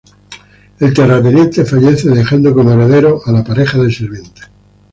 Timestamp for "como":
2.55-2.71